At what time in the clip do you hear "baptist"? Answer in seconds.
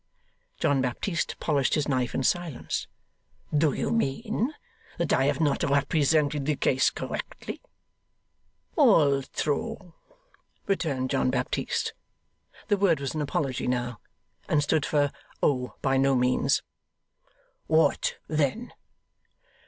0.81-1.35, 11.29-11.93